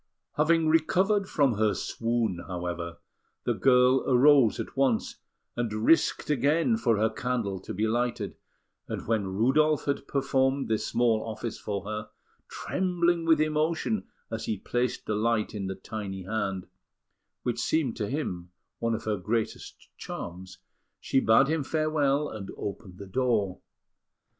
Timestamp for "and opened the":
22.27-23.05